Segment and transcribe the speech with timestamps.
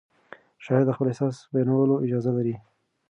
[0.63, 2.55] شاعر د خپل احساس بیانولو اجازه لري.